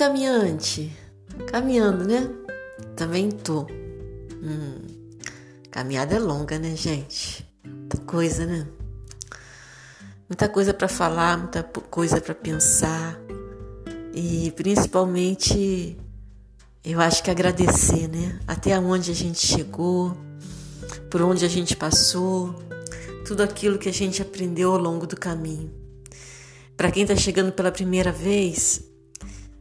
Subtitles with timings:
[0.00, 0.90] caminhante?
[1.48, 2.30] Caminhando, né?
[2.96, 3.66] Também tô.
[4.42, 4.78] Hum,
[5.70, 7.46] caminhada é longa, né, gente?
[7.62, 8.66] Muita coisa, né?
[10.26, 13.20] Muita coisa para falar, muita coisa para pensar.
[14.14, 15.98] E principalmente
[16.82, 18.40] eu acho que agradecer, né?
[18.46, 20.16] Até onde a gente chegou,
[21.10, 22.54] por onde a gente passou,
[23.26, 25.70] tudo aquilo que a gente aprendeu ao longo do caminho.
[26.74, 28.89] Para quem está chegando pela primeira vez,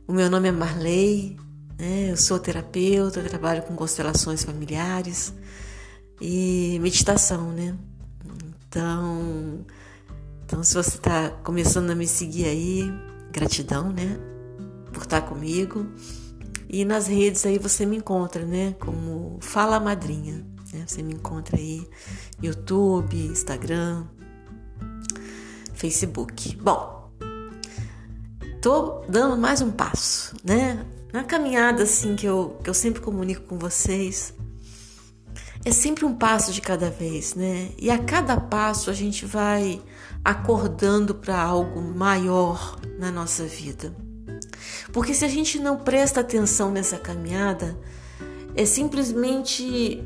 [0.09, 1.38] o meu nome é Marley,
[1.77, 2.09] né?
[2.09, 5.31] eu sou terapeuta, trabalho com constelações familiares
[6.20, 7.77] e meditação, né?
[8.67, 9.64] Então,
[10.44, 12.91] então se você está começando a me seguir aí,
[13.31, 14.17] gratidão, né?
[14.91, 15.86] Por estar tá comigo.
[16.67, 18.76] E nas redes aí você me encontra, né?
[18.80, 20.44] Como Fala Madrinha.
[20.73, 20.86] Né?
[20.88, 21.88] Você me encontra aí
[22.41, 24.08] YouTube, Instagram,
[25.75, 26.58] Facebook.
[26.58, 26.98] Bom,
[28.62, 30.86] tô dando mais um passo, né?
[31.14, 34.34] Na caminhada assim que eu, que eu sempre comunico com vocês,
[35.64, 37.70] é sempre um passo de cada vez, né?
[37.78, 39.82] E a cada passo a gente vai
[40.24, 43.96] acordando para algo maior na nossa vida.
[44.92, 47.78] Porque se a gente não presta atenção nessa caminhada,
[48.56, 50.04] é simplesmente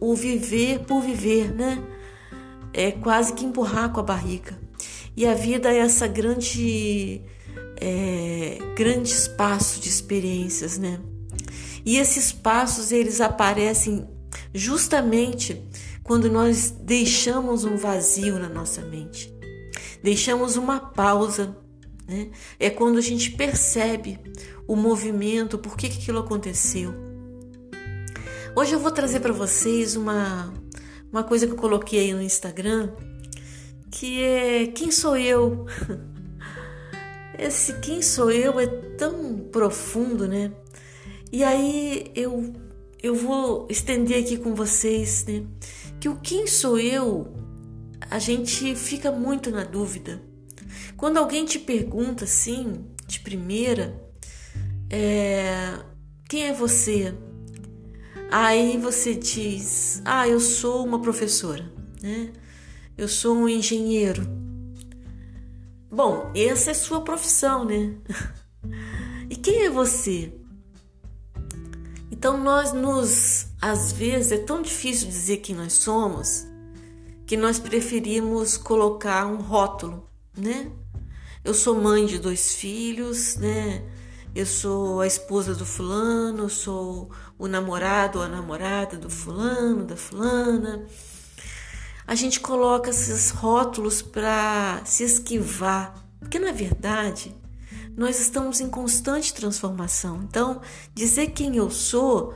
[0.00, 1.82] o viver por viver, né?
[2.72, 4.58] É quase que empurrar com a barriga.
[5.16, 7.22] E a vida é essa grande
[7.80, 11.00] é, grande espaço de experiências, né?
[11.84, 14.08] E esses passos eles aparecem
[14.52, 15.62] justamente
[16.02, 19.34] quando nós deixamos um vazio na nossa mente,
[20.02, 21.56] deixamos uma pausa,
[22.06, 22.30] né?
[22.58, 24.18] É quando a gente percebe
[24.66, 26.94] o movimento, por que, que aquilo aconteceu.
[28.56, 30.52] Hoje eu vou trazer para vocês uma,
[31.10, 32.92] uma coisa que eu coloquei aí no Instagram,
[33.90, 35.66] que é quem sou eu?
[37.38, 40.52] Esse quem sou eu é tão profundo, né?
[41.32, 42.52] E aí eu
[43.02, 45.44] eu vou estender aqui com vocês, né?
[46.00, 47.34] Que o quem sou eu,
[48.10, 50.22] a gente fica muito na dúvida.
[50.96, 54.02] Quando alguém te pergunta assim, de primeira,
[54.88, 55.78] é,
[56.28, 57.14] quem é você?
[58.30, 61.70] Aí você diz, ah, eu sou uma professora,
[62.02, 62.32] né?
[62.96, 64.43] Eu sou um engenheiro.
[65.94, 67.94] Bom, essa é sua profissão, né?
[69.30, 70.34] E quem é você?
[72.10, 76.48] Então nós nos, às vezes é tão difícil dizer quem nós somos,
[77.24, 80.68] que nós preferimos colocar um rótulo, né?
[81.44, 83.84] Eu sou mãe de dois filhos, né?
[84.34, 89.84] Eu sou a esposa do fulano, eu sou o namorado ou a namorada do fulano,
[89.84, 90.88] da fulana
[92.06, 97.34] a gente coloca esses rótulos para se esquivar, porque na verdade
[97.96, 100.20] nós estamos em constante transformação.
[100.28, 100.60] Então,
[100.92, 102.34] dizer quem eu sou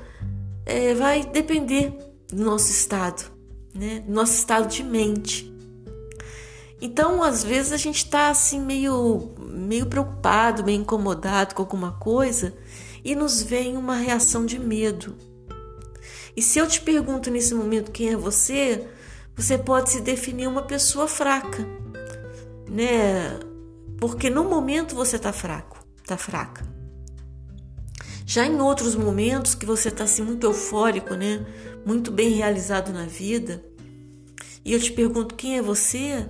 [0.65, 1.93] é, vai depender
[2.29, 3.31] do nosso estado,
[3.75, 4.01] né?
[4.01, 5.53] Do nosso estado de mente.
[6.81, 12.55] Então, às vezes a gente está assim meio, meio preocupado, meio incomodado com alguma coisa
[13.05, 15.17] e nos vem uma reação de medo.
[16.37, 18.87] E se eu te pergunto nesse momento quem é você,
[19.39, 21.65] você pode se definir uma pessoa fraca,
[22.69, 23.39] né?
[24.01, 26.67] Porque no momento você está fraco, está fraca.
[28.27, 31.47] Já em outros momentos que você está assim muito eufórico, né?
[31.87, 33.65] Muito bem realizado na vida,
[34.65, 36.29] e eu te pergunto quem é você,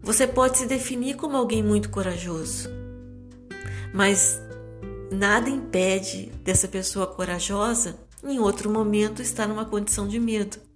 [0.00, 2.70] você pode se definir como alguém muito corajoso.
[3.92, 4.40] Mas
[5.10, 7.94] nada impede dessa pessoa corajosa
[8.24, 10.71] em outro momento estar numa condição de medo.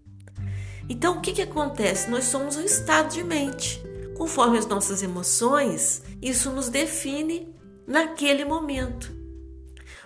[0.88, 2.10] Então, o que, que acontece?
[2.10, 3.82] Nós somos um estado de mente.
[4.16, 7.54] Conforme as nossas emoções, isso nos define
[7.86, 9.14] naquele momento.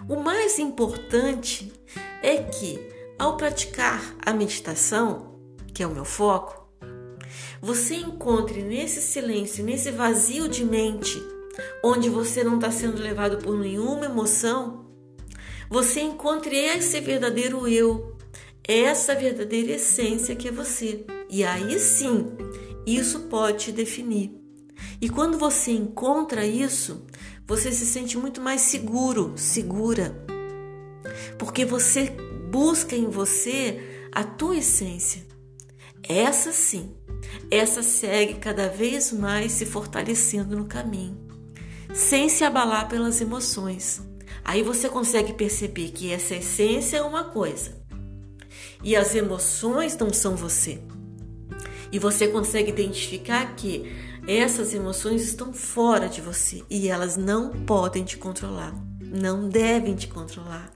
[0.08, 1.72] O mais importante
[2.22, 2.80] é que,
[3.18, 5.38] ao praticar a meditação,
[5.74, 6.68] que é o meu foco,
[7.60, 11.22] você encontre nesse silêncio, nesse vazio de mente,
[11.84, 14.86] onde você não está sendo levado por nenhuma emoção,
[15.68, 18.16] você encontre esse verdadeiro eu,
[18.72, 21.04] essa verdadeira essência que é você.
[21.28, 22.32] E aí sim,
[22.86, 24.32] isso pode te definir.
[25.00, 27.06] E quando você encontra isso,
[27.46, 30.24] você se sente muito mais seguro, segura.
[31.38, 32.14] Porque você
[32.50, 35.26] busca em você a tua essência.
[36.08, 36.94] Essa sim,
[37.50, 41.18] essa segue cada vez mais se fortalecendo no caminho,
[41.94, 44.00] sem se abalar pelas emoções.
[44.44, 47.79] Aí você consegue perceber que essa essência é uma coisa,
[48.82, 50.80] e as emoções não são você.
[51.92, 53.90] E você consegue identificar que
[54.26, 58.74] essas emoções estão fora de você e elas não podem te controlar.
[59.12, 60.72] não devem te controlar,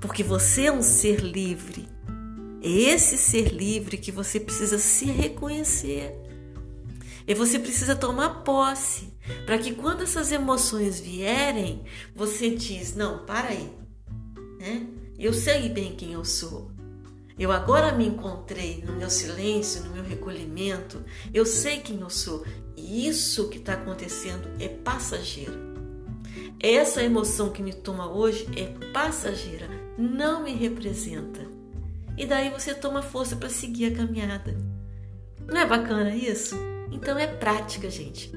[0.00, 1.88] porque você é um ser livre.
[2.62, 6.14] É esse ser livre que você precisa se reconhecer.
[7.26, 9.12] E você precisa tomar posse,
[9.44, 11.82] para que quando essas emoções vierem,
[12.14, 13.68] você diz: "Não, para aí".
[14.60, 14.86] Né?
[15.18, 16.70] Eu sei bem quem eu sou.
[17.38, 21.04] Eu agora me encontrei no meu silêncio, no meu recolhimento.
[21.34, 22.44] Eu sei quem eu sou.
[22.76, 25.66] E isso que está acontecendo é passageiro.
[26.58, 29.68] Essa emoção que me toma hoje é passageira,
[29.98, 31.46] não me representa.
[32.16, 34.56] E daí você toma força para seguir a caminhada.
[35.46, 36.56] Não é bacana isso?
[36.90, 38.32] Então é prática, gente.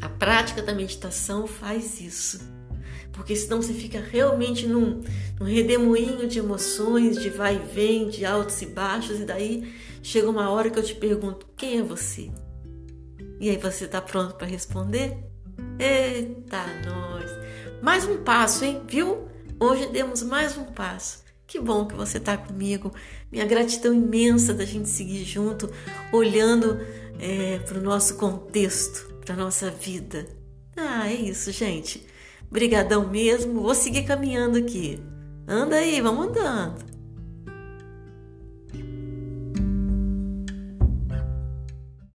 [0.00, 2.57] A prática da meditação faz isso
[3.12, 5.02] porque senão você fica realmente num,
[5.38, 9.72] num redemoinho de emoções, de vai e vem, de altos e baixos, e daí
[10.02, 12.30] chega uma hora que eu te pergunto: quem é você?
[13.40, 15.16] E aí você está pronto para responder?
[15.78, 17.30] Eita, nós!
[17.82, 18.82] Mais um passo, hein?
[18.88, 19.28] Viu?
[19.60, 21.22] Hoje demos mais um passo.
[21.46, 22.92] Que bom que você está comigo.
[23.32, 25.70] Minha gratidão imensa da gente seguir junto,
[26.12, 26.78] olhando
[27.18, 30.26] é, para o nosso contexto, para nossa vida.
[30.76, 32.06] Ah, é isso, gente.
[32.50, 33.62] Brigadão mesmo.
[33.62, 34.98] Vou seguir caminhando aqui.
[35.46, 36.97] Anda aí, vamos andando.